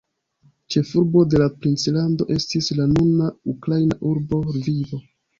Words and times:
Ĉefurbo 0.75 1.21
de 1.33 1.41
la 1.41 1.49
princlando 1.65 2.25
estis 2.35 2.69
la 2.79 2.87
nuna 2.93 3.27
ukraina 3.53 3.99
urbo 4.13 4.41
Lvivo. 4.57 5.01